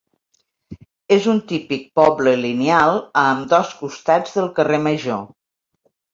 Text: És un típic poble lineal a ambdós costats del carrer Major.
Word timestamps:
És 1.17 1.27
un 1.33 1.41
típic 1.51 1.83
poble 1.99 2.33
lineal 2.45 2.97
a 3.25 3.27
ambdós 3.35 3.75
costats 3.83 4.35
del 4.41 4.51
carrer 4.59 4.83
Major. 4.89 5.23